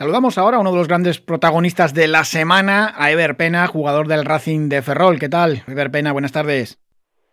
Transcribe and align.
Saludamos 0.00 0.38
ahora 0.38 0.56
a 0.56 0.60
uno 0.60 0.70
de 0.70 0.78
los 0.78 0.88
grandes 0.88 1.20
protagonistas 1.20 1.92
de 1.92 2.08
la 2.08 2.24
semana, 2.24 2.94
a 2.96 3.10
Ever 3.10 3.36
Pena, 3.36 3.66
jugador 3.66 4.08
del 4.08 4.24
Racing 4.24 4.70
de 4.70 4.80
Ferrol. 4.80 5.18
¿Qué 5.18 5.28
tal, 5.28 5.62
Ever 5.68 5.90
Pena? 5.90 6.12
Buenas 6.12 6.32
tardes. 6.32 6.80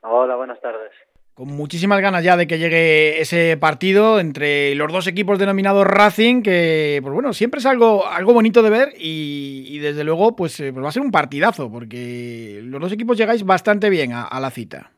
Hola, 0.01 0.36
buenas 0.36 0.59
tardes. 0.59 0.92
Con 1.33 1.48
muchísimas 1.48 2.01
ganas 2.01 2.25
ya 2.25 2.35
de 2.35 2.45
que 2.45 2.58
llegue 2.58 3.22
ese 3.22 3.56
partido 3.56 4.19
entre 4.19 4.75
los 4.75 4.92
dos 4.92 5.08
equipos 5.08 5.40
denominados 5.40 5.88
Racing, 5.88 6.43
que 6.43 7.00
pues 7.01 7.14
bueno, 7.14 7.32
siempre 7.32 7.59
es 7.59 7.66
algo, 7.66 8.05
algo 8.05 8.34
bonito 8.34 8.62
de 8.62 8.70
ver 8.70 8.90
y, 8.98 9.80
desde 9.80 10.04
luego 10.04 10.36
pues, 10.36 10.60
eh, 10.60 10.74
pues, 10.74 10.84
va 10.84 10.90
a 10.90 10.92
ser 10.92 11.04
un 11.04 11.12
partidazo, 11.12 11.72
porque 11.72 12.60
los 12.64 12.82
dos 12.82 12.92
equipos 12.92 13.18
llegáis 13.18 13.46
bastante 13.46 13.90
bien 13.90 14.12
a, 14.12 14.40
la 14.42 14.50
cita. 14.50 14.92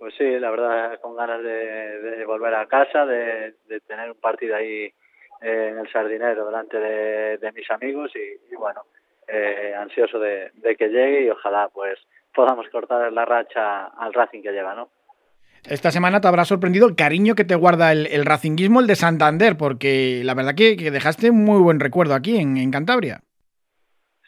Pues 0.00 0.14
sí, 0.18 0.24
la 0.40 0.50
verdad, 0.50 0.98
con 1.00 1.14
ganas 1.14 1.44
de, 1.44 2.24
volver 2.26 2.56
a 2.56 2.66
casa, 2.66 3.06
de, 3.06 3.54
tener 3.86 4.10
un 4.10 4.18
partido 4.20 4.56
ahí 4.56 4.92
eh, 5.42 5.70
en 5.72 5.78
el 5.78 5.90
Sardinero 5.90 6.46
delante 6.46 6.78
de, 6.78 7.52
mis 7.52 7.68
amigos 7.70 8.12
y, 8.14 8.54
bueno, 8.54 8.82
eh, 9.26 9.74
ansioso 9.76 10.18
de, 10.18 10.52
que 10.78 10.88
llegue 10.88 11.22
y 11.22 11.30
ojalá 11.30 11.68
pues 11.68 11.98
podamos 12.32 12.68
cortar 12.68 13.12
la 13.12 13.24
racha 13.24 13.86
al 13.86 14.12
Racing 14.12 14.42
que 14.42 14.52
lleva, 14.52 14.74
¿no? 14.74 14.88
Esta 15.68 15.90
semana 15.90 16.20
te 16.20 16.28
habrá 16.28 16.44
sorprendido 16.44 16.88
el 16.88 16.96
cariño 16.96 17.34
que 17.34 17.44
te 17.44 17.54
guarda 17.54 17.92
el, 17.92 18.06
el 18.06 18.24
racinguismo, 18.24 18.80
el 18.80 18.86
de 18.86 18.96
Santander, 18.96 19.56
porque 19.56 20.22
la 20.24 20.34
verdad 20.34 20.54
que, 20.56 20.76
dejaste 20.76 21.30
un 21.30 21.44
muy 21.44 21.60
buen 21.60 21.78
recuerdo 21.78 22.14
aquí 22.14 22.36
en, 22.36 22.70
Cantabria. 22.70 23.20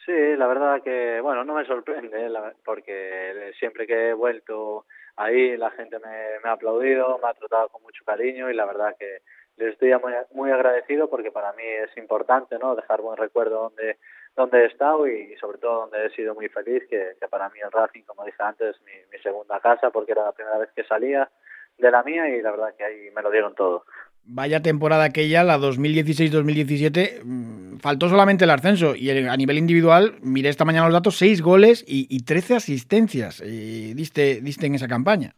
Sí, 0.05 0.35
la 0.37 0.47
verdad 0.47 0.81
que, 0.83 1.19
bueno, 1.21 1.43
no 1.43 1.55
me 1.55 1.65
sorprende, 1.65 2.29
porque 2.63 3.51
siempre 3.59 3.85
que 3.85 4.09
he 4.09 4.13
vuelto 4.13 4.85
ahí 5.17 5.57
la 5.57 5.71
gente 5.71 5.97
me, 5.99 6.39
me, 6.43 6.49
ha 6.49 6.53
aplaudido, 6.53 7.19
me 7.21 7.29
ha 7.29 7.33
tratado 7.33 7.69
con 7.69 7.81
mucho 7.83 8.03
cariño 8.05 8.49
y 8.49 8.53
la 8.53 8.65
verdad 8.65 8.95
que 8.97 9.19
les 9.57 9.73
estoy 9.73 9.91
muy, 9.99 10.13
muy 10.33 10.51
agradecido 10.51 11.09
porque 11.09 11.31
para 11.31 11.53
mí 11.53 11.63
es 11.63 11.95
importante, 11.97 12.57
¿no? 12.59 12.75
Dejar 12.75 13.01
buen 13.01 13.17
recuerdo 13.17 13.61
donde 13.63 13.97
donde 14.35 14.63
he 14.63 14.65
estado 14.65 15.07
y 15.07 15.35
sobre 15.39 15.59
todo 15.59 15.81
donde 15.81 16.05
he 16.05 16.09
sido 16.09 16.35
muy 16.35 16.49
feliz, 16.49 16.83
que, 16.89 17.15
para 17.29 17.49
mí 17.49 17.59
el 17.63 17.71
Racing, 17.71 18.03
como 18.03 18.25
dije 18.25 18.43
antes, 18.43 18.75
mi, 18.85 18.91
mi 19.11 19.21
segunda 19.23 19.59
casa 19.59 19.91
porque 19.91 20.11
era 20.11 20.25
la 20.25 20.31
primera 20.33 20.57
vez 20.57 20.69
que 20.75 20.83
salía 20.83 21.29
de 21.77 21.91
la 21.91 22.03
mía 22.03 22.27
y 22.29 22.41
la 22.41 22.51
verdad 22.51 22.75
que 22.77 22.83
ahí 22.83 23.09
me 23.15 23.21
lo 23.21 23.31
dieron 23.31 23.55
todo. 23.55 23.85
Vaya 24.27 24.61
temporada 24.61 25.03
aquella, 25.03 25.43
la 25.43 25.57
2016-2017, 25.59 27.21
mm, 27.23 27.77
faltó 27.77 28.09
solamente 28.09 28.45
el 28.45 28.49
ascenso 28.49 28.95
y 28.95 29.09
a 29.09 29.37
nivel 29.37 29.57
individual, 29.57 30.15
miré 30.21 30.49
esta 30.49 30.65
mañana 30.65 30.87
los 30.87 30.93
datos, 30.93 31.17
6 31.17 31.41
goles 31.41 31.85
y, 31.87 32.07
y 32.09 32.23
13 32.25 32.55
asistencias 32.55 33.41
eh, 33.41 33.93
diste, 33.95 34.41
diste 34.41 34.65
en 34.65 34.75
esa 34.75 34.87
campaña. 34.87 35.35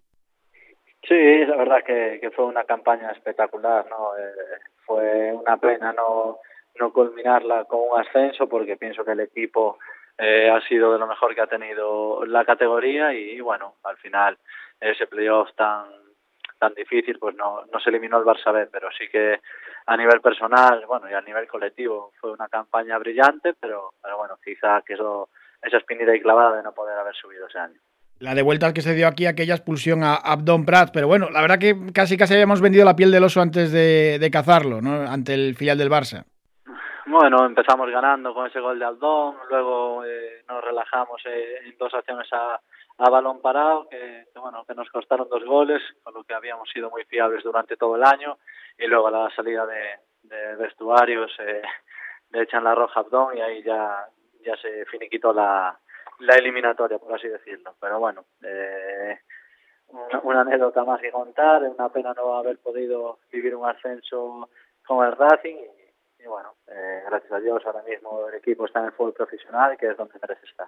Sí, 1.08 1.46
la 1.46 1.56
verdad 1.56 1.84
que, 1.86 2.20
que 2.20 2.32
fue 2.32 2.46
una 2.46 2.66
campaña 2.66 3.12
espectacular, 3.12 3.86
¿no? 3.90 4.18
Eh, 4.18 4.60
fue 4.86 5.32
una 5.34 5.58
pena 5.58 5.94
no 5.94 6.40
no 6.80 6.94
culminarla 6.94 7.66
con 7.66 7.80
un 7.90 8.00
ascenso 8.00 8.48
porque 8.48 8.78
pienso 8.78 9.04
que 9.04 9.12
el 9.12 9.22
equipo 9.22 9.80
eh, 10.18 10.50
ha 10.50 10.62
sido 10.68 10.94
de 10.94 11.00
lo 11.00 11.08
mejor 11.08 11.34
que 11.34 11.42
ha 11.42 11.48
tenido 11.48 12.26
la 12.26 12.46
categoría 12.46 13.14
y, 13.14 13.40
bueno, 13.42 13.76
al 13.84 13.98
final 13.98 14.38
ese 14.80 15.08
playoff 15.08 15.50
tan 15.56 15.86
tan 16.60 16.74
difícil 16.74 17.20
pues 17.20 17.36
no, 17.36 17.66
no 17.72 17.80
se 17.80 17.90
eliminó 17.92 18.18
el 18.18 18.26
Barça 18.26 18.68
pero 18.72 18.90
sí 18.92 19.08
que 19.10 19.40
a 19.86 19.96
nivel 19.96 20.22
personal, 20.22 20.86
bueno, 20.88 21.10
y 21.10 21.14
a 21.14 21.22
nivel 21.22 21.48
colectivo 21.48 22.12
fue 22.20 22.32
una 22.32 22.48
campaña 22.48 22.98
brillante, 22.98 23.54
pero, 23.60 23.94
pero 24.02 24.18
bueno, 24.18 24.38
quizá 24.44 24.82
que 24.82 24.94
eso, 24.94 25.30
esa 25.62 25.78
espinita 25.78 26.16
y 26.16 26.22
clavada 26.22 26.58
de 26.58 26.64
no 26.64 26.74
poder 26.74 26.98
haber 26.98 27.16
subido 27.16 27.46
ese 27.48 27.60
año. 27.60 27.80
La 28.20 28.34
de 28.34 28.42
vueltas 28.42 28.74
que 28.74 28.82
se 28.82 28.96
dio 28.96 29.08
aquí, 29.08 29.28
aquella 29.28 29.54
expulsión 29.54 30.04
a 30.04 30.16
Abdon 30.16 30.66
Prat, 30.66 30.90
pero 30.92 31.08
bueno, 31.08 31.30
la 31.30 31.42
verdad 31.42 31.60
que 31.60 31.76
casi 31.94 32.18
casi 32.18 32.34
habíamos 32.34 32.62
vendido 32.62 32.84
la 32.84 32.96
piel 32.96 33.12
del 33.12 33.24
oso 33.24 33.42
antes 33.42 33.72
de, 33.72 34.18
de 34.20 34.32
cazarlo, 34.32 34.82
¿no? 34.82 35.04
Ante 35.04 35.36
el 35.36 35.56
filial 35.56 35.78
del 35.78 35.92
Barça. 35.92 36.26
Bueno, 37.06 37.46
empezamos 37.46 37.90
ganando 37.92 38.34
con 38.34 38.48
ese 38.48 38.60
gol 38.60 38.80
de 38.80 38.86
Aldón, 38.86 39.36
luego 39.50 40.04
eh, 40.04 40.44
nos 40.50 40.64
relajamos 40.64 41.22
eh, 41.26 41.60
en 41.66 41.78
dos 41.78 41.94
acciones 41.94 42.28
a, 42.34 42.60
a 42.98 43.10
balón 43.10 43.40
parado, 43.40 43.88
que, 43.88 44.26
bueno, 44.36 44.66
que 44.68 44.74
nos 44.74 44.90
costaron 44.90 45.30
dos 45.30 45.46
goles, 45.46 45.82
con 46.04 46.16
lo 46.16 46.24
que 46.24 46.34
habíamos 46.34 46.70
sido 46.70 46.90
muy 46.90 47.04
fiables 47.06 47.44
durante 47.44 47.78
todo 47.78 47.96
el 47.96 48.04
año, 48.04 48.40
y 48.78 48.88
luego 48.88 49.12
la 49.12 49.30
salida 49.36 49.66
de, 49.66 50.00
de 50.24 50.56
vestuarios 50.56 51.32
eh, 51.40 51.62
le 52.32 52.42
echan 52.42 52.64
la 52.64 52.74
roja 52.74 53.00
Abdón 53.00 53.38
y 53.38 53.42
ahí 53.42 53.64
ya, 53.64 54.06
ya 54.44 54.58
se 54.58 54.86
finiquitó 54.88 55.32
la, 55.32 55.80
la 56.20 56.36
eliminatoria, 56.36 57.00
por 57.00 57.14
así 57.16 57.28
decirlo. 57.28 57.76
Pero 57.80 58.00
bueno, 58.00 58.26
eh, 58.44 59.20
una, 60.24 60.42
anécdota 60.42 60.84
más 60.84 61.02
que 61.02 61.12
contar, 61.12 61.64
una 61.64 61.90
pena 61.90 62.14
no 62.14 62.36
haber 62.36 62.58
podido 62.60 63.20
vivir 63.32 63.56
un 63.56 63.68
ascenso 63.68 64.50
con 64.86 65.06
el 65.06 65.16
Racing 65.16 65.56
y 66.20 66.28
bueno, 66.28 66.56
eh, 66.68 67.04
gracias 67.08 67.32
a 67.32 67.40
Dios 67.40 67.62
ahora 67.66 67.84
mismo 67.84 68.28
el 68.28 68.36
equipo 68.36 68.66
está 68.66 68.80
en 68.80 68.86
el 68.88 68.92
fútbol 68.92 69.14
profesional, 69.14 69.78
que 69.78 69.88
es 69.88 69.98
donde 69.98 70.20
merece 70.22 70.46
estar. 70.46 70.68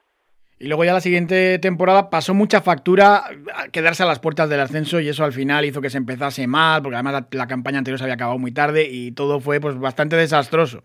Y 0.59 0.67
luego 0.67 0.83
ya 0.83 0.93
la 0.93 0.99
siguiente 0.99 1.57
temporada 1.59 2.09
pasó 2.09 2.33
mucha 2.33 2.61
factura 2.61 3.23
quedarse 3.71 4.03
a 4.03 4.05
las 4.05 4.19
puertas 4.19 4.49
del 4.49 4.59
ascenso 4.59 4.99
y 4.99 5.07
eso 5.07 5.23
al 5.23 5.31
final 5.31 5.63
hizo 5.63 5.79
que 5.79 5.89
se 5.89 5.97
empezase 5.97 6.47
mal, 6.47 6.81
porque 6.81 6.95
además 6.95 7.23
la, 7.31 7.47
campaña 7.47 7.77
anterior 7.77 7.97
se 7.97 8.03
había 8.03 8.15
acabado 8.15 8.38
muy 8.38 8.51
tarde 8.51 8.85
y 8.89 9.13
todo 9.13 9.39
fue 9.39 9.61
pues 9.61 9.79
bastante 9.79 10.17
desastroso. 10.17 10.83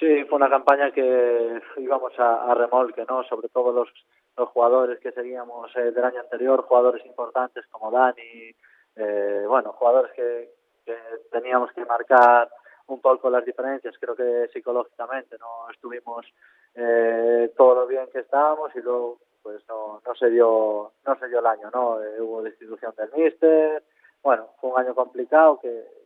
Sí, 0.00 0.24
fue 0.24 0.36
una 0.36 0.48
campaña 0.48 0.90
que 0.90 1.60
íbamos 1.76 2.12
a, 2.18 2.54
remolque, 2.54 3.04
¿no? 3.06 3.22
Sobre 3.24 3.50
todo 3.50 3.70
los, 3.70 3.88
los 4.34 4.48
jugadores 4.48 4.98
que 4.98 5.12
seguíamos 5.12 5.70
eh, 5.76 5.92
del 5.92 6.04
año 6.04 6.20
anterior, 6.20 6.62
jugadores 6.62 7.04
importantes 7.04 7.66
como 7.66 7.90
Dani, 7.90 8.54
eh, 8.96 9.44
bueno, 9.46 9.72
jugadores 9.72 10.10
que, 10.12 10.54
que 10.86 10.96
teníamos 11.30 11.70
que 11.72 11.84
marcar 11.84 12.48
un 12.90 13.00
poco 13.00 13.30
las 13.30 13.44
diferencias. 13.44 13.94
Creo 13.98 14.16
que 14.16 14.48
psicológicamente 14.52 15.36
no 15.38 15.70
estuvimos 15.70 16.26
eh, 16.74 17.52
todo 17.56 17.74
lo 17.74 17.86
bien 17.86 18.08
que 18.12 18.20
estábamos 18.20 18.74
y 18.74 18.80
luego 18.80 19.18
pues 19.42 19.62
no, 19.68 20.00
no 20.04 20.14
se 20.14 20.28
dio 20.28 20.92
no 21.06 21.18
se 21.18 21.28
dio 21.28 21.38
el 21.40 21.46
año, 21.46 21.70
¿no? 21.72 22.02
Eh, 22.02 22.20
hubo 22.20 22.42
destitución 22.42 22.92
del 22.96 23.10
míster. 23.12 23.82
Bueno, 24.22 24.48
fue 24.60 24.70
un 24.70 24.78
año 24.78 24.94
complicado 24.94 25.58
que, 25.60 26.00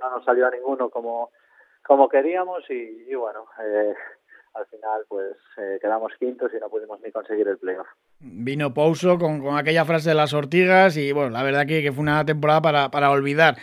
no 0.00 0.10
nos 0.10 0.24
salió 0.24 0.46
a 0.46 0.50
ninguno 0.50 0.88
como 0.88 1.30
como 1.86 2.08
queríamos 2.08 2.64
y, 2.70 3.14
bueno, 3.14 3.46
eh, 3.62 3.94
al 4.54 4.66
final 4.66 5.02
pues 5.08 5.36
eh, 5.58 5.78
quedamos 5.80 6.12
quintos 6.18 6.52
y 6.54 6.58
no 6.58 6.68
pudimos 6.68 7.00
ni 7.00 7.10
conseguir 7.10 7.48
el 7.48 7.58
playoff. 7.58 7.86
Vino 8.20 8.74
Pouso 8.74 9.18
con, 9.18 9.40
con 9.40 9.56
aquella 9.56 9.84
frase 9.84 10.10
de 10.10 10.14
las 10.14 10.34
ortigas 10.34 10.96
y 10.96 11.12
bueno, 11.12 11.30
la 11.30 11.42
verdad 11.42 11.66
que, 11.66 11.82
que 11.82 11.92
fue 11.92 12.02
una 12.02 12.24
temporada 12.24 12.60
para, 12.60 12.90
para 12.90 13.10
olvidar 13.10 13.56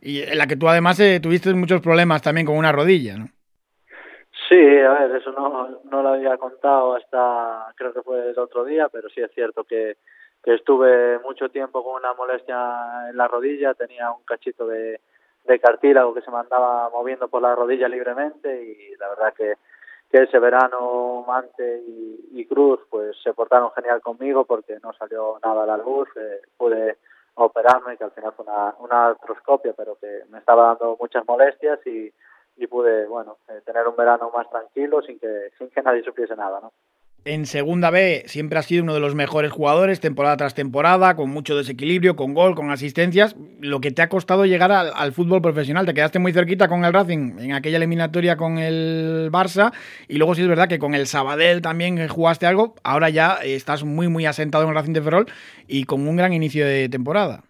y 0.00 0.22
en 0.22 0.38
la 0.38 0.46
que 0.46 0.56
tú 0.56 0.68
además 0.68 0.98
eh, 1.00 1.20
tuviste 1.20 1.52
muchos 1.54 1.80
problemas 1.80 2.22
también 2.22 2.46
con 2.46 2.56
una 2.56 2.72
rodilla, 2.72 3.16
¿no? 3.16 3.26
Sí, 4.48 4.56
a 4.56 4.92
ver, 4.92 5.16
eso 5.16 5.30
no, 5.32 5.80
no 5.84 6.02
lo 6.02 6.08
había 6.10 6.36
contado 6.38 6.94
hasta, 6.94 7.66
creo 7.76 7.92
que 7.92 8.02
fue 8.02 8.30
el 8.30 8.38
otro 8.38 8.64
día, 8.64 8.88
pero 8.88 9.08
sí 9.10 9.20
es 9.20 9.30
cierto 9.32 9.64
que, 9.64 9.96
que 10.42 10.54
estuve 10.54 11.18
mucho 11.18 11.50
tiempo 11.50 11.84
con 11.84 11.96
una 11.96 12.14
molestia 12.14 13.10
en 13.10 13.16
la 13.16 13.28
rodilla, 13.28 13.74
tenía 13.74 14.10
un 14.10 14.24
cachito 14.24 14.66
de, 14.66 15.00
de 15.48 15.58
cartílago 15.58 16.14
que 16.14 16.20
se 16.20 16.30
me 16.30 16.38
andaba 16.38 16.90
moviendo 16.90 17.26
por 17.28 17.42
la 17.42 17.54
rodilla 17.54 17.88
libremente 17.88 18.62
y 18.62 18.94
la 18.96 19.08
verdad 19.08 19.34
que, 19.34 19.54
que 20.10 20.22
ese 20.22 20.38
verano 20.38 21.24
Mante 21.26 21.82
y, 21.86 22.44
Cruz 22.46 22.80
pues 22.88 23.16
se 23.22 23.34
portaron 23.34 23.72
genial 23.72 24.00
conmigo 24.00 24.44
porque 24.44 24.78
no 24.82 24.92
salió 24.94 25.38
nada 25.44 25.64
a 25.64 25.66
la 25.66 25.76
luz, 25.76 26.08
eh, 26.16 26.40
pude 26.56 26.96
operarme, 27.34 27.96
que 27.96 28.04
al 28.04 28.10
final 28.12 28.32
fue 28.32 28.46
una, 28.46 28.74
una 28.78 29.06
artroscopia, 29.08 29.74
pero 29.76 29.96
que 29.96 30.22
me 30.30 30.38
estaba 30.38 30.68
dando 30.68 30.96
muchas 30.98 31.26
molestias 31.26 31.78
y, 31.86 32.10
y 32.56 32.66
pude, 32.66 33.06
bueno, 33.06 33.36
eh, 33.48 33.60
tener 33.64 33.86
un 33.86 33.96
verano 33.96 34.30
más 34.34 34.48
tranquilo 34.50 35.02
sin 35.02 35.18
que, 35.18 35.50
sin 35.58 35.68
que 35.70 35.82
nadie 35.82 36.02
supiese 36.02 36.34
nada, 36.36 36.60
¿no? 36.60 36.72
En 37.28 37.44
segunda 37.44 37.90
B 37.90 38.22
siempre 38.24 38.58
ha 38.58 38.62
sido 38.62 38.82
uno 38.84 38.94
de 38.94 39.00
los 39.00 39.14
mejores 39.14 39.52
jugadores, 39.52 40.00
temporada 40.00 40.38
tras 40.38 40.54
temporada, 40.54 41.14
con 41.14 41.28
mucho 41.28 41.58
desequilibrio, 41.58 42.16
con 42.16 42.32
gol, 42.32 42.54
con 42.54 42.70
asistencias. 42.70 43.36
Lo 43.60 43.80
que 43.80 43.90
te 43.90 44.00
ha 44.00 44.08
costado 44.08 44.46
llegar 44.46 44.72
al, 44.72 45.12
fútbol 45.12 45.42
profesional. 45.42 45.84
Te 45.84 45.92
quedaste 45.92 46.18
muy 46.18 46.32
cerquita 46.32 46.68
con 46.68 46.86
el 46.86 46.92
Racing 46.94 47.38
en 47.38 47.52
aquella 47.52 47.76
eliminatoria 47.76 48.38
con 48.38 48.56
el 48.56 49.28
Barça. 49.30 49.74
Y 50.08 50.16
luego 50.16 50.34
sí 50.34 50.40
es 50.40 50.48
verdad 50.48 50.68
que 50.68 50.78
con 50.78 50.94
el 50.94 51.06
Sabadell 51.06 51.60
también 51.60 52.08
jugaste 52.08 52.46
algo. 52.46 52.76
Ahora 52.82 53.10
ya 53.10 53.34
estás 53.44 53.84
muy, 53.84 54.08
muy 54.08 54.24
asentado 54.24 54.64
en 54.64 54.70
el 54.70 54.76
Racing 54.76 54.94
de 54.94 55.02
Ferrol 55.02 55.26
y 55.66 55.84
con 55.84 56.08
un 56.08 56.16
gran 56.16 56.32
inicio 56.32 56.64
de 56.64 56.88
temporada. 56.88 57.42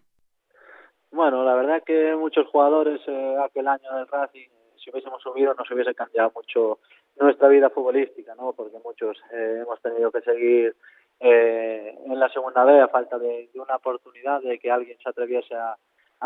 Bueno, 1.12 1.44
la 1.44 1.54
verdad 1.54 1.84
que 1.86 2.16
muchos 2.18 2.48
jugadores 2.48 3.00
eh, 3.06 3.36
aquel 3.46 3.68
año 3.68 3.94
del 3.94 4.08
Racing, 4.08 4.48
si 4.78 4.90
hubiésemos 4.90 5.22
subido, 5.22 5.54
nos 5.54 5.70
hubiese 5.70 5.94
cambiado 5.94 6.32
mucho 6.34 6.78
nuestra 7.20 7.48
vida 7.48 7.70
futbolística, 7.70 8.34
¿no? 8.34 8.52
Porque 8.52 8.78
muchos 8.84 9.16
eh, 9.32 9.60
hemos 9.62 9.80
tenido 9.80 10.10
que 10.10 10.20
seguir 10.22 10.76
eh, 11.20 11.98
en 12.06 12.18
la 12.18 12.28
segunda 12.28 12.64
vez 12.64 12.82
a 12.82 12.88
falta 12.88 13.18
de, 13.18 13.50
una 13.54 13.76
oportunidad 13.76 14.40
de 14.42 14.58
que 14.58 14.70
alguien 14.70 14.98
se 15.02 15.08
atreviese 15.08 15.54
a, 15.54 15.76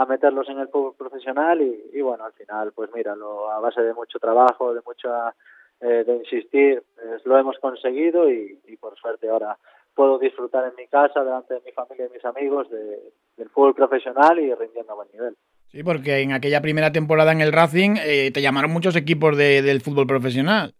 meterlos 0.09 0.49
en 0.49 0.59
el 0.59 0.69
fútbol 0.69 0.95
profesional 0.97 1.61
y, 1.61 1.91
y, 1.93 2.01
bueno, 2.01 2.25
al 2.25 2.33
final, 2.33 2.73
pues 2.73 2.91
míralo, 2.95 3.51
a 3.51 3.61
base 3.61 3.83
de 3.83 3.93
mucho 3.93 4.19
trabajo, 4.19 4.73
de 4.73 4.81
mucha 4.87 5.35
eh, 5.83 6.05
de 6.05 6.15
insistir, 6.15 6.83
pues 6.95 7.27
lo 7.27 7.37
hemos 7.37 7.59
conseguido 7.59 8.31
y, 8.31 8.59
y, 8.67 8.77
por 8.77 8.97
suerte 8.97 9.29
ahora 9.29 9.59
puedo 9.95 10.19
disfrutar 10.19 10.65
en 10.69 10.77
mi 10.77 10.87
casa, 10.87 11.25
delante 11.25 11.55
de 11.55 11.61
mi 11.61 11.73
familia 11.73 12.07
y 12.07 12.15
mis 12.15 12.25
amigos, 12.25 12.71
de, 12.71 13.13
del 13.37 13.51
fútbol 13.51 13.75
profesional 13.75 14.39
y 14.39 14.55
rindiendo 14.55 14.93
a 14.93 14.95
buen 14.97 15.09
nivel. 15.13 15.37
Sí, 15.73 15.83
porque 15.83 16.21
en 16.21 16.33
aquella 16.33 16.61
primera 16.61 16.93
temporada 16.93 17.33
en 17.33 17.41
el 17.41 17.51
Racing 17.51 17.97
eh, 18.05 18.31
te 18.31 18.43
llamaron 18.43 18.71
muchos 18.71 18.95
equipos 18.95 19.39
de, 19.39 19.63
del 19.63 19.81
fútbol 19.81 20.07
profesional. 20.07 20.75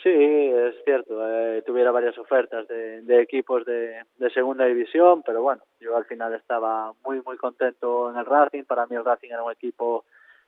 Sí, 0.00 0.08
es 0.08 0.76
cierto. 0.84 1.18
Eh, 1.28 1.62
tuviera 1.62 1.90
varias 1.90 2.16
ofertas 2.16 2.68
de, 2.68 3.20
equipos 3.20 3.64
de, 3.64 4.04
segunda 4.32 4.66
división, 4.66 5.24
pero 5.26 5.42
bueno, 5.42 5.62
yo 5.80 5.96
al 5.96 6.04
final 6.04 6.32
estaba 6.34 6.92
muy 7.04 7.20
muy 7.22 7.36
contento 7.36 8.08
en 8.10 8.18
el 8.18 8.24
Racing. 8.24 8.62
Para 8.64 8.86
mí 8.86 8.94
el 8.94 9.04
Racing 9.04 9.30
era 9.30 9.42
un 9.42 9.50
equipo 9.50 10.04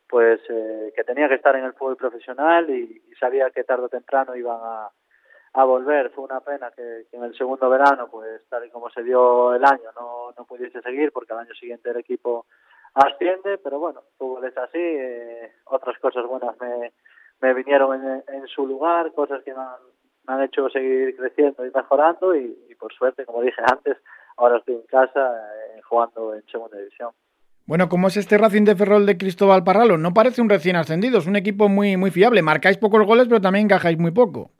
pues 0.08 0.40
eh, 0.48 0.92
que 0.94 1.02
tenía 1.02 1.28
que 1.28 1.34
estar 1.34 1.56
en 1.56 1.64
el 1.64 1.72
fútbol 1.72 1.96
profesional 1.96 2.70
y, 2.70 3.02
sabía 3.19 3.50
que 3.50 3.64
tarde 3.64 3.84
o 3.84 3.88
temprano 3.88 4.36
iban 4.36 4.58
a, 4.62 4.90
a 5.54 5.64
volver. 5.64 6.10
Fue 6.10 6.25
una 6.25 6.40
pena 6.40 6.70
que, 6.70 7.06
que, 7.10 7.16
en 7.16 7.25
el 7.25 7.36
segundo 7.36 7.69
verano, 7.69 8.08
pues 8.10 8.42
tal 8.48 8.64
y 8.64 8.70
como 8.70 8.90
se 8.90 9.02
dio 9.02 9.54
el 9.54 9.64
año, 9.64 9.90
no, 9.98 10.32
no 10.36 10.44
pudiese 10.44 10.81
seguir 10.82 11.10
porque 11.10 11.32
al 11.32 11.40
año 11.40 11.54
siguiente 11.54 11.90
el 11.90 11.96
equipo 11.96 12.46
asciende, 12.94 13.58
pero 13.58 13.79
bueno, 13.79 14.02
fútbol 14.19 14.44
es 14.44 14.56
así. 14.56 14.79
Eh, 14.79 15.52
otras 15.67 15.99
cosas 15.99 16.26
buenas 16.26 16.56
me, 16.61 16.93
me 17.41 17.55
vinieron 17.55 17.94
en, 17.94 18.25
en, 18.29 18.46
su 18.46 18.67
lugar, 18.67 19.12
cosas 19.12 19.43
que 19.44 19.52
me 19.52 19.61
han, 19.61 19.81
me 20.26 20.35
han 20.35 20.43
hecho 20.43 20.69
seguir 20.70 21.17
creciendo 21.17 21.67
y 21.67 21.70
mejorando 21.75 22.35
y, 22.35 22.56
y, 22.70 22.75
por 22.75 22.93
suerte, 22.93 23.26
como 23.26 23.43
dije 23.43 23.61
antes, 23.70 23.96
ahora 24.37 24.58
estoy 24.58 24.76
en 24.76 24.87
casa 24.87 25.20
eh, 25.76 25.82
jugando 25.82 26.35
en 26.35 26.43
segunda 26.46 26.79
división. 26.79 27.11
Bueno, 27.67 27.88
¿cómo 27.88 28.08
es 28.08 28.17
este 28.19 28.37
Racing 28.37 28.64
de 28.64 28.76
Ferrol 28.76 29.06
de 29.06 29.17
Cristóbal 29.17 29.64
Parralo? 29.64 29.96
No 29.96 30.12
parece 30.12 30.43
un 30.43 30.50
recién 30.50 30.76
ascendido, 30.76 31.19
es 31.19 31.26
un 31.26 31.37
equipo 31.37 31.69
muy, 31.69 31.96
muy 31.96 32.11
fiable. 32.11 32.43
Marcáis 32.43 32.76
pocos 32.76 33.06
goles, 33.06 33.26
pero 33.26 33.41
también 33.41 33.64
encajáis 33.64 33.99
muy 33.99 34.11
poco. 34.11 34.50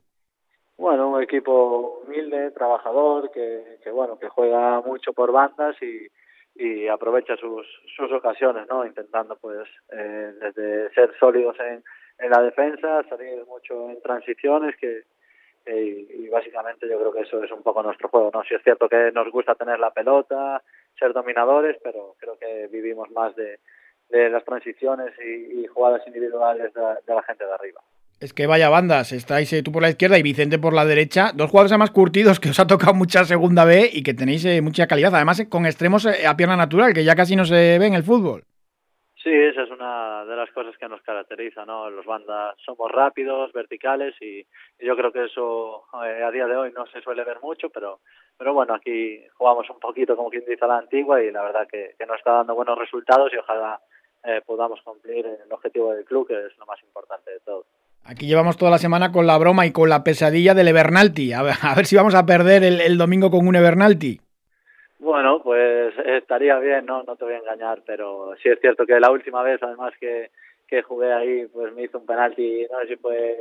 Bueno, 0.77 1.09
un 1.09 1.21
equipo 1.21 2.01
humilde, 2.03 2.51
trabajador, 2.51 3.31
que, 3.31 3.77
que 3.83 3.91
bueno, 3.91 4.17
que 4.17 4.27
juega 4.27 4.81
mucho 4.81 5.13
por 5.13 5.31
bandas 5.31 5.75
y, 5.83 6.07
y 6.55 6.87
aprovecha 6.87 7.35
sus, 7.35 7.67
sus 7.95 8.11
ocasiones, 8.11 8.67
¿no? 8.69 8.85
Intentando, 8.85 9.35
pues, 9.35 9.67
eh, 9.91 10.33
desde 10.39 10.93
ser 10.93 11.13
sólidos 11.19 11.57
en, 11.59 11.83
en 12.19 12.29
la 12.31 12.41
defensa, 12.41 13.03
salir 13.09 13.45
mucho 13.45 13.89
en 13.89 14.01
transiciones, 14.01 14.75
que, 14.77 15.03
y, 15.67 16.29
básicamente 16.29 16.87
yo 16.87 16.99
creo 16.99 17.11
que 17.11 17.21
eso 17.21 17.43
es 17.43 17.51
un 17.51 17.63
poco 17.63 17.83
nuestro 17.83 18.09
juego, 18.09 18.31
¿no? 18.33 18.43
Si 18.43 18.53
es 18.53 18.63
cierto 18.63 18.87
que 18.87 19.11
nos 19.11 19.29
gusta 19.31 19.55
tener 19.55 19.79
la 19.79 19.91
pelota, 19.91 20.61
ser 20.97 21.11
dominadores, 21.13 21.77
pero 21.83 22.15
creo 22.19 22.37
que 22.37 22.67
vivimos 22.67 23.09
más 23.11 23.35
de, 23.35 23.59
de 24.09 24.29
las 24.29 24.45
transiciones 24.45 25.13
y, 25.19 25.61
y 25.61 25.67
jugadas 25.67 26.05
individuales 26.07 26.73
de, 26.73 27.13
la 27.13 27.23
gente 27.23 27.45
de 27.45 27.53
arriba. 27.53 27.81
Es 28.21 28.33
que 28.33 28.47
vaya 28.47 28.69
bandas, 28.69 29.11
estáis 29.11 29.51
eh, 29.51 29.61
tú 29.61 29.73
por 29.73 29.81
la 29.81 29.89
izquierda 29.89 30.17
y 30.17 30.23
Vicente 30.23 30.57
por 30.57 30.73
la 30.73 30.85
derecha, 30.85 31.31
dos 31.35 31.51
jugadores 31.51 31.73
además 31.73 31.91
curtidos 31.91 32.39
que 32.39 32.49
os 32.49 32.59
ha 32.61 32.65
tocado 32.65 32.93
mucha 32.93 33.25
segunda 33.25 33.65
B 33.65 33.89
y 33.91 34.03
que 34.03 34.13
tenéis 34.13 34.45
eh, 34.45 34.61
mucha 34.61 34.87
calidad, 34.87 35.13
además 35.13 35.41
eh, 35.41 35.49
con 35.49 35.65
extremos 35.65 36.05
eh, 36.05 36.25
a 36.25 36.37
pierna 36.37 36.55
natural, 36.55 36.93
que 36.93 37.03
ya 37.03 37.13
casi 37.13 37.35
no 37.35 37.43
se 37.43 37.77
ve 37.77 37.85
en 37.85 37.93
el 37.93 38.03
fútbol. 38.03 38.43
Sí, 39.21 39.33
esa 39.33 39.63
es 39.63 39.69
una 39.69 40.23
de 40.23 40.33
las 40.33 40.49
cosas 40.51 40.77
que 40.77 40.87
nos 40.87 41.01
caracteriza, 41.01 41.65
¿no? 41.65 41.89
Los 41.89 42.05
bandas 42.05 42.55
somos 42.65 42.89
rápidos, 42.89 43.51
verticales 43.51 44.15
y, 44.21 44.45
yo 44.79 44.95
creo 44.95 45.11
que 45.11 45.25
eso 45.25 45.83
a 45.91 46.31
día 46.31 46.47
de 46.47 46.55
hoy 46.55 46.71
no 46.71 46.85
se 46.85 47.01
suele 47.01 47.25
ver 47.25 47.41
mucho, 47.41 47.69
pero 47.69 47.99
bueno, 48.53 48.75
aquí 48.75 49.19
jugamos 49.33 49.69
un 49.69 49.79
poquito 49.79 50.15
como 50.15 50.29
quien 50.29 50.45
dice 50.45 50.63
a 50.63 50.67
la 50.67 50.77
antigua 50.77 51.21
y 51.21 51.31
la 51.31 51.43
verdad 51.43 51.67
que, 51.69 51.95
que 51.97 52.05
nos 52.05 52.17
está 52.17 52.31
dando 52.31 52.55
buenos 52.55 52.77
resultados 52.77 53.33
y 53.33 53.37
ojalá 53.37 53.81
podamos 54.45 54.81
cumplir 54.81 55.25
el 55.25 55.51
objetivo 55.51 55.93
del 55.93 56.05
club, 56.05 56.27
que 56.27 56.45
es 56.45 56.57
lo 56.57 56.65
más 56.65 56.81
importante 56.81 57.31
de 57.31 57.39
todo. 57.41 57.65
Aquí 58.07 58.27
llevamos 58.27 58.55
toda 58.55 58.69
la 58.69 58.77
semana 58.77 59.11
con 59.11 59.25
la 59.25 59.35
broma 59.39 59.65
y 59.65 59.71
con 59.71 59.89
la 59.89 60.03
pesadilla 60.03 60.53
del 60.53 60.67
Evernalti. 60.67 61.33
A 61.33 61.41
ver, 61.41 61.55
a 61.63 61.73
ver 61.73 61.85
si 61.85 61.95
vamos 61.95 62.13
a 62.13 62.25
perder 62.25 62.63
el, 62.63 62.97
domingo 62.99 63.31
con 63.31 63.47
un 63.47 63.55
Evernalti. 63.55 64.21
Bueno, 64.99 65.41
pues 65.41 65.93
estaría 66.05 66.59
bien, 66.59 66.85
no, 66.85 67.01
no 67.01 67.15
te 67.15 67.25
voy 67.25 67.33
a 67.33 67.39
engañar, 67.39 67.81
pero 67.85 68.35
sí 68.41 68.49
es 68.49 68.59
cierto 68.59 68.85
que 68.85 68.99
la 68.99 69.09
última 69.09 69.41
vez, 69.41 69.61
además 69.63 69.93
que, 69.99 70.29
que 70.67 70.83
jugué 70.83 71.11
ahí, 71.13 71.47
pues 71.47 71.73
me 71.73 71.83
hizo 71.83 71.97
un 71.97 72.05
penalti, 72.05 72.67
no 72.71 72.79
sé 72.81 72.87
si 72.89 72.95
fue 72.97 73.37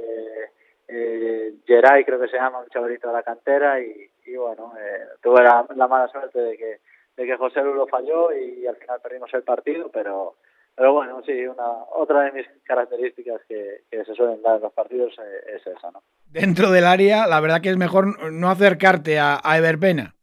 eh, 0.89 1.53
Geray, 1.67 2.05
creo 2.05 2.19
que 2.21 2.29
se 2.29 2.37
llama, 2.39 2.61
un 2.61 2.69
chavalito 2.69 3.09
de 3.09 3.15
la 3.15 3.23
cantera, 3.23 3.81
y, 3.81 4.09
bueno, 4.37 4.73
eh, 4.79 5.05
tuve 5.23 5.43
la, 5.43 5.67
la, 5.75 5.89
mala 5.89 6.09
suerte 6.09 6.39
de 6.39 6.57
que, 6.57 6.79
de 7.17 7.27
que 7.27 7.37
José 7.37 7.63
Lu 7.63 7.75
lo 7.75 7.87
falló 7.87 8.33
y 8.33 8.67
al 8.67 8.77
final 8.77 9.01
perdimos 9.03 9.33
el 9.35 9.43
partido, 9.43 9.91
pero 9.93 10.37
pero 10.77 10.93
bueno, 10.93 11.23
sí, 11.25 11.47
una 11.47 11.69
otra 11.95 12.23
de 12.23 12.33
mis 12.33 12.47
características 12.65 13.43
que, 13.49 13.83
que 13.91 14.05
se 14.05 14.15
suelen 14.15 14.43
dar 14.43 14.57
en 14.57 14.63
los 14.63 14.73
partidos 14.73 15.15
es, 15.19 15.61
es 15.61 15.67
esa, 15.67 15.91
¿no? 15.93 16.03
Dentro 16.27 16.71
del 16.71 16.85
área, 16.85 17.27
la 17.27 17.41
verdad 17.41 17.61
que 17.63 17.71
es 17.71 17.77
mejor 17.77 18.33
no 18.33 18.51
acercarte 18.51 19.19
a, 19.19 19.39
a 19.43 19.59
Everpena. 19.59 20.15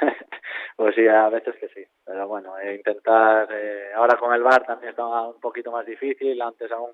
pues 0.76 0.94
sí, 0.96 1.06
a 1.06 1.28
veces 1.28 1.54
que 1.60 1.68
sí. 1.68 1.84
Pero 2.04 2.26
bueno, 2.26 2.58
eh, 2.58 2.74
intentar. 2.74 3.48
Eh, 3.52 3.92
ahora 3.94 4.16
con 4.16 4.34
el 4.34 4.42
bar 4.42 4.64
también 4.64 4.90
está 4.90 5.04
un 5.04 5.38
poquito 5.40 5.70
más 5.70 5.86
difícil. 5.86 6.40
Antes 6.40 6.72
aún 6.72 6.92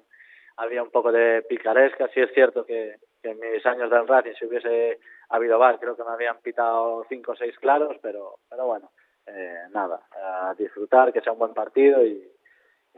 había 0.57 0.83
un 0.83 0.91
poco 0.91 1.11
de 1.11 1.43
picaresca. 1.49 2.09
Sí 2.13 2.21
es 2.21 2.33
cierto 2.35 2.67
que, 2.67 2.97
que 3.23 3.31
en 3.31 3.41
mis 3.41 3.65
años 3.65 3.89
del 3.91 4.07
Racing, 4.07 4.35
si 4.39 4.45
hubiese 4.45 4.99
habido 5.29 5.59
bar, 5.59 5.79
creo 5.79 5.97
que 5.97 6.05
me 6.05 6.11
habían 6.11 6.39
pitado 6.39 7.07
cinco 7.09 7.33
o 7.33 7.37
seis 7.37 7.57
claros. 7.59 7.97
Pero, 8.03 8.41
pero 8.51 8.67
bueno, 8.67 8.91
eh, 9.27 9.69
nada, 9.71 10.01
a 10.13 10.55
disfrutar, 10.59 11.13
que 11.13 11.21
sea 11.21 11.33
un 11.33 11.39
buen 11.39 11.55
partido 11.55 12.05
y, 12.05 12.29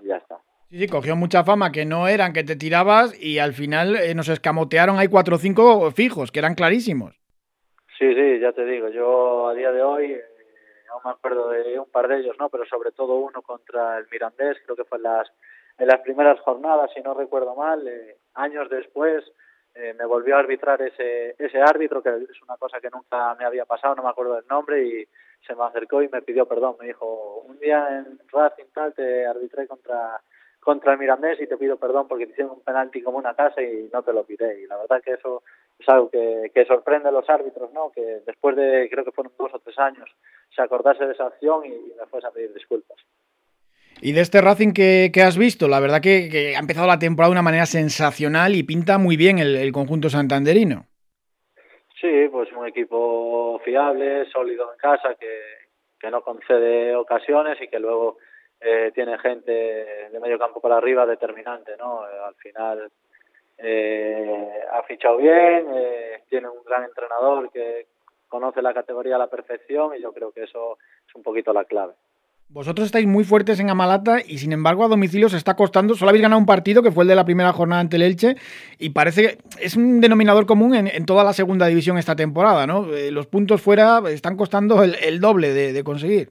y 0.00 0.08
ya 0.08 0.16
está. 0.16 0.38
Sí, 0.69 0.78
sí, 0.78 0.88
cogió 0.88 1.14
mucha 1.14 1.44
fama 1.44 1.70
que 1.70 1.84
no 1.84 2.08
eran, 2.08 2.32
que 2.32 2.43
te 2.43 2.56
tirabas 2.56 3.14
y 3.22 3.38
al 3.38 3.52
final 3.52 3.96
eh, 3.96 4.14
nos 4.14 4.28
escamotearon 4.28 4.98
hay 4.98 5.08
cuatro 5.08 5.37
o 5.37 5.38
cinco 5.38 5.90
fijos, 5.93 6.32
que 6.32 6.40
eran 6.40 6.54
clarísimos. 6.54 7.14
Sí, 7.98 8.14
sí, 8.14 8.40
ya 8.40 8.52
te 8.52 8.64
digo, 8.64 8.88
yo 8.88 9.48
a 9.48 9.54
día 9.54 9.70
de 9.72 9.82
hoy 9.82 10.12
eh, 10.12 10.25
no 10.88 11.00
me 11.04 11.10
acuerdo 11.12 11.50
de 11.50 11.78
un 11.78 11.90
par 11.90 12.08
de 12.08 12.19
ellos, 12.19 12.37
¿no? 12.38 12.48
Pero 12.48 12.66
sobre 12.66 12.93
todo 12.93 13.16
uno 13.16 13.43
contra 13.43 13.98
el 13.98 14.06
Mirandés, 14.10 14.58
creo 14.64 14.76
que 14.76 14.84
fue 14.84 14.98
en 14.98 15.04
las, 15.04 15.28
en 15.78 15.87
las 15.87 16.00
primeras 16.00 16.40
jornadas, 16.40 16.90
si 16.94 17.00
no 17.00 17.14
recuerdo 17.14 17.54
mal, 17.54 17.87
eh, 17.87 18.16
años 18.34 18.69
después 18.69 19.25
eh, 19.76 19.94
me 19.94 20.06
volvió 20.06 20.37
a 20.37 20.40
arbitrar 20.40 20.81
ese, 20.82 21.34
ese 21.38 21.61
árbitro, 21.61 22.02
que 22.02 22.08
es 22.08 22.43
una 22.43 22.56
cosa 22.56 22.81
que 22.81 22.90
nunca 22.90 23.34
me 23.34 23.44
había 23.44 23.64
pasado, 23.64 23.94
no 23.94 24.02
me 24.02 24.11
acuerdo 24.11 24.34
del 24.34 24.46
nombre, 24.46 24.82
y 24.82 25.06
se 25.46 25.55
me 25.55 25.64
acercó 25.64 26.02
y 26.02 26.08
me 26.08 26.23
pidió 26.23 26.46
perdón, 26.46 26.76
me 26.81 26.87
dijo, 26.87 27.40
un 27.46 27.58
día 27.58 27.87
en 27.99 28.19
Racing 28.32 28.67
tal 28.73 28.94
te 28.94 29.26
arbitré 29.26 29.67
contra 29.67 30.20
contra 30.67 30.94
el 30.94 30.99
Mirandés 30.99 31.40
y 31.40 31.46
te 31.46 31.56
pido 31.56 31.76
perdón 31.76 32.08
porque 32.08 32.26
te 32.26 32.32
hicieron 32.32 32.55
un 32.55 32.61
penalti 32.61 33.00
como 33.00 33.19
una 33.19 33.34
casa 33.34 33.62
y 33.62 33.88
no 33.93 34.02
te 34.02 34.12
lo 34.12 34.25
pide. 34.25 34.62
Y 34.62 34.67
la 34.67 34.76
verdad 34.76 35.00
que 35.00 35.12
eso 35.12 35.44
es 35.79 35.88
algo 35.88 36.11
que, 36.11 36.50
que 36.52 36.64
sorprende 36.64 37.08
a 37.08 37.12
los 37.12 37.31
árbitros, 37.31 37.72
¿no? 37.72 37.93
Que 37.93 38.22
después 38.26 38.56
de, 38.56 38.88
creo 38.90 39.05
que 39.05 39.12
fueron 39.12 39.32
dos 39.38 39.55
o 39.55 39.61
tres 39.61 39.79
años, 39.79 40.11
se 40.52 40.62
acordase 40.62 41.06
de 41.06 41.12
esa 41.12 41.26
acción 41.26 41.64
y, 41.67 41.69
y 41.69 41.94
me 41.96 42.06
fuese 42.06 42.26
a 42.26 42.32
pedir 42.32 42.52
disculpas. 42.52 42.99
Y 44.00 44.12
de 44.12 44.20
este 44.20 44.40
Racing 44.40 44.72
que, 44.72 45.10
que 45.12 45.22
has 45.22 45.38
visto, 45.38 45.69
la 45.69 45.81
verdad 45.81 46.00
que, 46.02 46.54
ha 46.56 46.58
empezado 46.58 46.87
la 46.87 46.98
temporada 46.98 47.31
de 47.31 47.32
una 47.32 47.43
manera 47.43 47.66
sensacional 47.66 48.54
y 48.54 48.62
pinta 48.62 48.98
muy 48.98 49.16
bien 49.16 49.38
el, 49.38 49.56
el 49.56 49.72
conjunto 49.72 50.08
santanderino. 50.08 50.86
Sí, 52.00 52.29
pues 52.31 52.53
un 52.53 52.67
equipo 52.67 53.58
fiable, 53.65 54.26
sólido 54.26 54.70
en 54.72 54.79
casa, 54.79 55.15
que, 55.19 55.26
que 55.98 56.10
no 56.10 56.20
concede 56.20 56.94
ocasiones 56.94 57.58
y 57.60 57.69
que 57.69 57.79
luego 57.79 58.19
eh, 58.60 58.91
tiene 58.94 59.19
gente 59.19 59.53
de 59.53 60.20
medio 60.20 60.38
campo 60.38 60.60
para 60.60 60.76
arriba 60.76 61.06
determinante, 61.06 61.72
¿no? 61.79 62.06
Eh, 62.06 62.19
al 62.26 62.34
final 62.34 62.91
eh, 63.58 64.48
ha 64.72 64.82
fichado 64.82 65.17
bien, 65.17 65.67
eh, 65.74 66.22
tiene 66.29 66.48
un 66.48 66.62
gran 66.65 66.84
entrenador 66.84 67.50
que 67.50 67.86
conoce 68.29 68.60
la 68.60 68.74
categoría 68.74 69.17
a 69.17 69.20
la 69.20 69.29
perfección 69.29 69.94
y 69.96 70.03
yo 70.03 70.12
creo 70.12 70.32
que 70.32 70.44
eso 70.44 70.79
es 71.08 71.15
un 71.15 71.22
poquito 71.22 71.53
la 71.53 71.65
clave. 71.65 71.94
Vosotros 72.48 72.86
estáis 72.86 73.06
muy 73.08 73.24
fuertes 73.24 73.58
en 73.58 73.70
Amalata 73.70 74.20
y 74.24 74.38
sin 74.38 74.53
embargo 74.53 74.84
a 74.84 74.88
domicilio 74.88 75.29
se 75.29 75.36
está 75.36 75.56
costando. 75.56 75.94
Solo 75.94 76.10
habéis 76.10 76.22
ganado 76.22 76.38
un 76.38 76.46
partido 76.46 76.81
que 76.81 76.93
fue 76.93 77.03
el 77.03 77.08
de 77.08 77.17
la 77.17 77.24
primera 77.24 77.53
jornada 77.53 77.81
ante 77.81 77.96
el 77.96 78.03
Elche 78.03 78.36
y 78.79 78.91
parece 78.91 79.22
que 79.22 79.38
es 79.60 79.76
un 79.76 80.00
denominador 80.00 80.46
común 80.46 80.74
en, 80.76 80.86
en 80.86 81.06
toda 81.06 81.24
la 81.24 81.32
segunda 81.32 81.67
división 81.67 81.98
esta 81.98 82.15
temporada, 82.15 82.65
¿no? 82.67 82.86
Eh, 82.94 83.10
los 83.10 83.26
puntos 83.26 83.60
fuera 83.60 84.00
están 84.08 84.36
costando 84.36 84.84
el, 84.84 85.20
doble 85.20 85.48
de, 85.53 85.82
conseguir. 85.82 86.31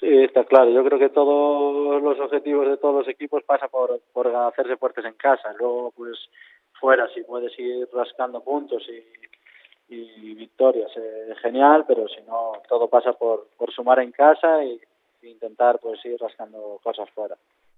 Sí, 0.00 0.08
está 0.08 0.44
claro. 0.44 0.70
Yo 0.70 0.82
creo 0.84 0.98
que 0.98 1.10
todos 1.10 2.02
los 2.02 2.18
objetivos 2.18 2.66
de 2.68 2.78
todos 2.78 2.94
los 2.94 3.08
equipos 3.08 3.42
pasa 3.44 3.68
por, 3.68 4.00
por 4.14 4.26
hacerse 4.34 4.78
fuertes 4.78 5.04
en 5.04 5.14
casa. 5.14 5.52
Luego, 5.58 5.92
pues, 5.94 6.16
fuera, 6.80 7.06
si 7.14 7.22
puedes 7.24 7.56
ir 7.58 7.86
rascando 7.92 8.42
puntos 8.42 8.82
y, 8.88 9.94
y 9.94 10.34
victorias, 10.34 10.90
eh, 10.96 11.34
genial, 11.42 11.84
pero 11.86 12.08
si 12.08 12.22
no, 12.22 12.52
todo 12.66 12.88
pasa 12.88 13.12
por, 13.12 13.48
por 13.58 13.70
sumar 13.70 13.98
en 14.00 14.12
casa 14.12 14.64
y 14.64 14.80
e 15.22 15.28
intentar, 15.28 15.78
pues, 15.80 16.04
ir 16.04 16.16
rascando 16.20 16.80
cosas 16.82 17.08
fuera. 17.10 17.36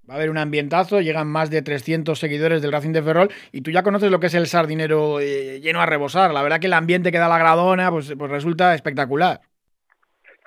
Va 0.08 0.14
a 0.14 0.16
haber 0.16 0.30
un 0.30 0.38
ambientazo, 0.38 1.00
llegan 1.00 1.28
más 1.28 1.50
de 1.50 1.62
300 1.62 2.18
seguidores 2.18 2.61
del 2.61 2.72
Racing 2.72 2.92
de 2.92 3.02
Ferrol 3.02 3.28
y 3.52 3.61
tú 3.61 3.70
ya 3.70 3.84
conoces 3.84 4.11
lo 4.11 4.18
que 4.18 4.26
es 4.26 4.34
el 4.34 4.46
sardinero 4.46 5.20
eh, 5.20 5.61
lleno 5.61 5.80
a 5.80 5.87
rebosar. 5.87 6.32
La 6.32 6.42
verdad 6.42 6.58
que 6.58 6.66
el 6.66 6.72
ambiente 6.72 7.12
que 7.12 7.18
da 7.18 7.28
la 7.28 7.38
gradona 7.38 7.90
pues, 7.90 8.12
pues 8.18 8.30
resulta 8.30 8.75
espectacular. 8.75 9.40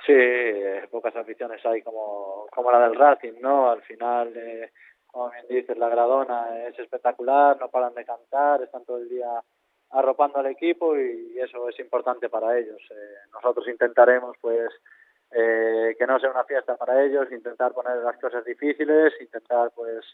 Sí, 0.05 0.13
eh, 0.13 0.87
pocas 0.91 1.15
aficiones 1.15 1.65
hay 1.65 1.81
como, 1.81 2.47
como 2.51 2.71
la 2.71 2.87
del 2.87 2.95
Racing, 2.95 3.39
¿no? 3.41 3.71
Al 3.71 3.81
final, 3.81 4.33
eh, 4.35 4.71
como 5.07 5.31
bien 5.31 5.45
dices, 5.49 5.77
la 5.77 5.89
Gradona 5.89 6.67
es 6.67 6.77
espectacular, 6.77 7.57
no 7.59 7.69
paran 7.69 7.95
de 7.95 8.05
cantar, 8.05 8.61
están 8.61 8.85
todo 8.85 8.97
el 8.97 9.09
día 9.09 9.29
arropando 9.91 10.39
al 10.39 10.47
equipo 10.47 10.95
y 10.97 11.39
eso 11.39 11.69
es 11.69 11.79
importante 11.79 12.29
para 12.29 12.57
ellos. 12.57 12.81
Eh, 12.91 13.29
nosotros 13.33 13.67
intentaremos, 13.67 14.35
pues, 14.41 14.69
eh, 15.37 15.97
que 15.99 16.07
no 16.07 16.17
sea 16.17 16.31
una 16.31 16.45
fiesta 16.45 16.77
para 16.77 17.03
ellos, 17.03 17.29
intentar 17.29 17.73
poner 17.73 17.97
las 17.97 18.17
cosas 18.19 18.45
difíciles, 18.45 19.13
intentar 19.19 19.69
pues 19.75 20.05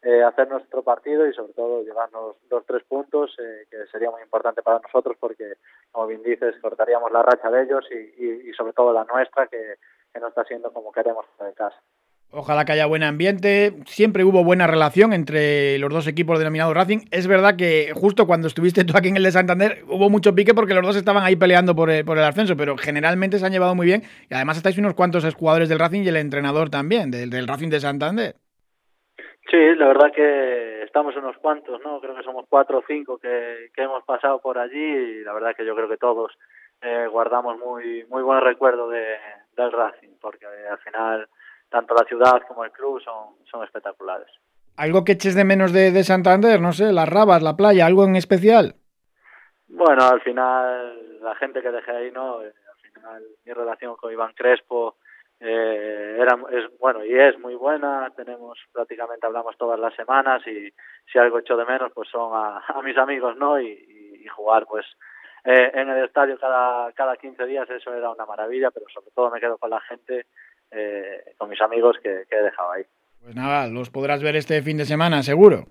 eh, 0.00 0.22
hacer 0.22 0.48
nuestro 0.48 0.82
partido 0.82 1.26
y 1.26 1.34
sobre 1.34 1.52
todo 1.52 1.82
llevarnos 1.82 2.36
los 2.48 2.64
tres 2.64 2.82
puntos, 2.84 3.36
eh, 3.38 3.66
que 3.70 3.84
sería 3.92 4.10
muy 4.10 4.22
importante 4.22 4.62
para 4.62 4.78
nosotros 4.78 5.18
porque, 5.20 5.56
como 5.92 6.06
bien 6.06 6.22
dices, 6.22 6.54
cortaríamos 6.62 7.12
la 7.12 7.22
racha 7.22 7.50
de 7.50 7.62
ellos 7.62 7.84
y, 7.90 8.48
y, 8.48 8.52
sobre 8.54 8.72
todo 8.72 8.94
la 8.94 9.04
nuestra, 9.04 9.48
que, 9.48 9.74
que 10.14 10.20
no 10.20 10.28
está 10.28 10.44
siendo 10.44 10.72
como 10.72 10.92
queremos 10.92 11.26
de 11.38 11.52
casa. 11.52 11.76
Ojalá 12.32 12.64
que 12.64 12.72
haya 12.72 12.86
buen 12.86 13.02
ambiente. 13.02 13.72
Siempre 13.86 14.22
hubo 14.22 14.44
buena 14.44 14.68
relación 14.68 15.12
entre 15.12 15.78
los 15.78 15.92
dos 15.92 16.06
equipos 16.06 16.38
denominados 16.38 16.74
Racing. 16.74 17.00
Es 17.10 17.26
verdad 17.26 17.56
que 17.56 17.90
justo 17.92 18.28
cuando 18.28 18.46
estuviste 18.46 18.84
tú 18.84 18.92
aquí 18.96 19.08
en 19.08 19.16
el 19.16 19.24
de 19.24 19.32
Santander 19.32 19.82
hubo 19.88 20.08
mucho 20.10 20.32
pique 20.32 20.54
porque 20.54 20.74
los 20.74 20.86
dos 20.86 20.94
estaban 20.94 21.24
ahí 21.24 21.34
peleando 21.34 21.74
por 21.74 21.90
el, 21.90 22.04
por 22.04 22.18
el 22.18 22.24
ascenso, 22.24 22.56
pero 22.56 22.76
generalmente 22.76 23.38
se 23.38 23.46
han 23.46 23.50
llevado 23.50 23.74
muy 23.74 23.86
bien 23.86 24.02
y 24.30 24.34
además 24.34 24.58
estáis 24.58 24.78
unos 24.78 24.94
cuantos 24.94 25.24
jugadores 25.34 25.68
del 25.68 25.80
Racing 25.80 26.02
y 26.02 26.08
el 26.08 26.16
entrenador 26.16 26.70
también, 26.70 27.10
del, 27.10 27.48
Racing 27.48 27.68
de 27.68 27.80
Santander. 27.80 28.34
Sí, 29.50 29.74
la 29.76 29.88
verdad 29.88 30.12
que 30.14 30.84
estamos 30.84 31.16
unos 31.16 31.36
cuantos, 31.38 31.80
¿no? 31.82 32.00
Creo 32.00 32.14
que 32.14 32.22
somos 32.22 32.46
cuatro 32.48 32.78
o 32.78 32.84
cinco 32.86 33.18
que, 33.18 33.70
hemos 33.76 34.04
pasado 34.04 34.40
por 34.40 34.56
allí 34.56 34.78
y 34.78 35.24
la 35.24 35.32
verdad 35.32 35.56
que 35.56 35.66
yo 35.66 35.74
creo 35.74 35.88
que 35.88 35.96
todos 35.96 36.30
eh, 36.80 37.08
guardamos 37.10 37.58
muy 37.58 38.04
muy 38.08 38.22
buen 38.22 38.40
recuerdo 38.40 38.88
de, 38.88 39.16
del 39.56 39.72
Racing 39.72 40.10
porque 40.20 40.46
al 40.46 40.78
final 40.78 41.28
tanto 41.70 41.94
la 41.94 42.04
ciudad 42.04 42.42
como 42.46 42.64
el 42.64 42.72
club 42.72 43.00
son, 43.02 43.36
son 43.50 43.64
espectaculares. 43.64 44.28
¿Algo 44.76 45.04
que 45.04 45.12
eches 45.12 45.34
de 45.34 45.44
menos 45.44 45.72
de, 45.72 45.90
de 45.90 46.04
Santander? 46.04 46.60
No 46.60 46.72
sé, 46.72 46.92
las 46.92 47.08
rabas, 47.08 47.42
la 47.42 47.56
playa, 47.56 47.86
algo 47.86 48.04
en 48.04 48.16
especial. 48.16 48.74
Bueno, 49.68 50.04
al 50.04 50.20
final 50.22 51.20
la 51.22 51.34
gente 51.36 51.62
que 51.62 51.70
dejé 51.70 51.90
ahí, 51.90 52.10
¿no? 52.10 52.42
Eh, 52.42 52.46
al 52.46 52.90
final 52.92 53.22
mi 53.44 53.52
relación 53.52 53.96
con 53.96 54.12
Iván 54.12 54.32
Crespo 54.34 54.96
eh, 55.38 56.18
era 56.18 56.38
es 56.50 56.78
bueno 56.78 57.02
y 57.02 57.18
es 57.18 57.38
muy 57.38 57.54
buena 57.54 58.12
tenemos 58.14 58.58
prácticamente 58.72 59.24
hablamos 59.24 59.56
todas 59.56 59.80
las 59.80 59.94
semanas 59.94 60.46
y 60.46 60.70
si 61.10 61.18
algo 61.18 61.38
echo 61.38 61.56
de 61.56 61.64
menos 61.64 61.90
pues 61.94 62.10
son 62.10 62.32
a, 62.34 62.58
a 62.68 62.82
mis 62.82 62.96
amigos 62.98 63.38
no 63.38 63.58
y, 63.58 63.68
y, 63.68 64.22
y 64.22 64.28
jugar 64.28 64.66
pues 64.66 64.84
eh, 65.44 65.70
en 65.72 65.88
el 65.88 66.04
estadio 66.04 66.38
cada 66.38 66.92
cada 66.92 67.16
15 67.16 67.46
días 67.46 67.70
eso 67.70 67.94
era 67.94 68.10
una 68.10 68.26
maravilla 68.26 68.70
pero 68.70 68.84
sobre 68.92 69.10
todo 69.12 69.30
me 69.30 69.40
quedo 69.40 69.56
con 69.56 69.70
la 69.70 69.80
gente 69.80 70.26
eh, 70.70 71.34
con 71.36 71.48
mis 71.48 71.60
amigos 71.60 71.96
que, 72.02 72.24
que 72.28 72.36
he 72.36 72.42
dejado 72.42 72.72
ahí 72.72 72.82
pues 73.22 73.34
nada 73.34 73.66
los 73.68 73.90
podrás 73.90 74.22
ver 74.22 74.36
este 74.36 74.62
fin 74.62 74.76
de 74.76 74.84
semana 74.84 75.22
seguro 75.22 75.66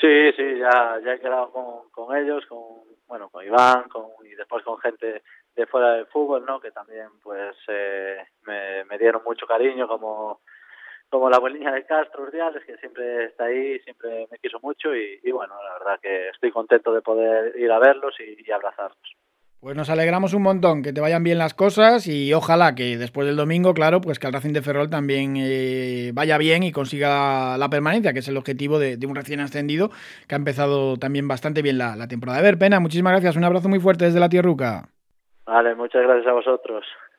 sí 0.00 0.32
sí 0.36 0.58
ya 0.58 0.98
ya 1.04 1.14
he 1.14 1.20
quedado 1.20 1.50
con, 1.50 1.90
con 1.90 2.16
ellos 2.16 2.44
con 2.46 2.58
bueno 3.06 3.28
con 3.28 3.44
Iván 3.44 3.88
con, 3.88 4.06
y 4.24 4.34
después 4.34 4.62
con 4.64 4.78
gente 4.78 5.22
de 5.58 5.66
fuera 5.66 5.94
del 5.94 6.06
fútbol, 6.06 6.44
¿no? 6.46 6.60
Que 6.60 6.70
también, 6.70 7.08
pues, 7.20 7.56
eh, 7.66 8.24
me, 8.46 8.84
me, 8.84 8.96
dieron 8.96 9.22
mucho 9.24 9.44
cariño, 9.44 9.88
como, 9.88 10.40
como 11.10 11.28
la 11.28 11.36
abuelina 11.36 11.72
de 11.72 11.84
Castro 11.84 12.22
Urdiales, 12.22 12.64
que 12.64 12.76
siempre 12.76 13.24
está 13.24 13.46
ahí, 13.46 13.80
siempre 13.80 14.28
me 14.30 14.38
quiso 14.38 14.60
mucho 14.62 14.94
y, 14.94 15.18
y, 15.20 15.32
bueno, 15.32 15.54
la 15.60 15.72
verdad 15.72 16.00
que 16.00 16.28
estoy 16.28 16.52
contento 16.52 16.94
de 16.94 17.02
poder 17.02 17.58
ir 17.58 17.72
a 17.72 17.80
verlos 17.80 18.14
y, 18.20 18.36
y 18.40 18.52
abrazarlos. 18.52 19.16
Pues 19.60 19.76
nos 19.76 19.90
alegramos 19.90 20.34
un 20.34 20.42
montón, 20.42 20.84
que 20.84 20.92
te 20.92 21.00
vayan 21.00 21.24
bien 21.24 21.36
las 21.36 21.52
cosas 21.52 22.06
y 22.06 22.32
ojalá 22.32 22.76
que 22.76 22.96
después 22.96 23.26
del 23.26 23.34
domingo, 23.34 23.74
claro, 23.74 24.00
pues 24.00 24.20
que 24.20 24.28
el 24.28 24.32
Racing 24.32 24.52
de 24.52 24.62
Ferrol 24.62 24.88
también 24.88 25.34
eh, 25.36 26.12
vaya 26.14 26.38
bien 26.38 26.62
y 26.62 26.70
consiga 26.70 27.58
la 27.58 27.68
permanencia, 27.68 28.12
que 28.12 28.20
es 28.20 28.28
el 28.28 28.36
objetivo 28.36 28.78
de, 28.78 28.96
de, 28.96 29.06
un 29.08 29.16
recién 29.16 29.40
ascendido 29.40 29.90
que 30.28 30.36
ha 30.36 30.38
empezado 30.38 30.96
también 30.96 31.26
bastante 31.26 31.60
bien 31.60 31.76
la, 31.76 31.96
la 31.96 32.06
temporada. 32.06 32.38
A 32.38 32.42
ver, 32.42 32.56
Pena, 32.56 32.78
muchísimas 32.78 33.14
gracias, 33.14 33.34
un 33.34 33.42
abrazo 33.42 33.68
muy 33.68 33.80
fuerte 33.80 34.04
desde 34.04 34.20
la 34.20 34.28
Tierruca. 34.28 34.90
Vale, 35.44 35.74
muchas 35.74 36.02
gracias 36.02 36.28
a 36.28 36.34
vosotros. 36.34 36.84